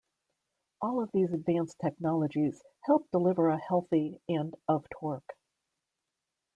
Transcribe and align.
All 0.81 0.99
of 1.03 1.11
these 1.11 1.31
advanced 1.31 1.77
technologies 1.79 2.63
help 2.85 3.11
deliver 3.11 3.49
a 3.49 3.59
healthy 3.59 4.19
and 4.27 4.55
of 4.67 4.83
torque. 4.89 5.35